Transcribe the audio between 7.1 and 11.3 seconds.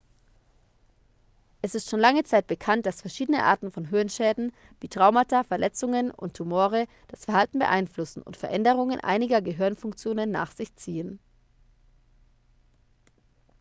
verhalten beeinflussen und veränderungen einiger gehirnfunktionen nach sich ziehen